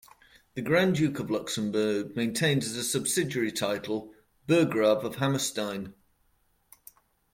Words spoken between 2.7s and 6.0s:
a subsidiary title "Burgrave of Hammerstein".